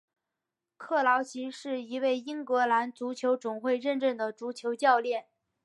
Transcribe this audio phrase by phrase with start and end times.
[0.77, 5.27] 克劳奇是一位英格兰足球总会认证的足球教练。